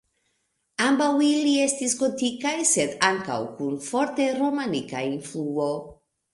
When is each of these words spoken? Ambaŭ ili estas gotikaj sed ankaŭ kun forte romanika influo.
Ambaŭ 0.85 1.09
ili 1.25 1.51
estas 1.65 1.93
gotikaj 1.99 2.55
sed 2.71 2.97
ankaŭ 3.11 3.37
kun 3.61 3.79
forte 3.91 4.29
romanika 4.43 5.07
influo. 5.15 5.73